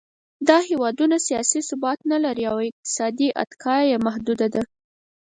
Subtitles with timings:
[0.47, 4.61] دا هېوادونه سیاسي ثبات نهلري او اقتصادي اتکا یې محدوده ده.